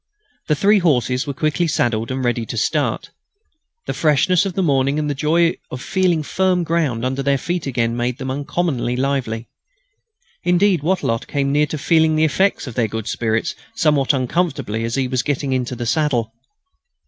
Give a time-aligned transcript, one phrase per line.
[0.47, 3.11] The three horses were quickly saddled and ready to start.
[3.85, 7.67] The freshness of the morning and the joy of feeling firm ground under their feet
[7.67, 9.47] again made them uncommonly lively.
[10.43, 15.07] Indeed, Wattrelot came near feeling the effects of their good spirits somewhat uncomfortably as he
[15.07, 16.33] was getting into the saddle.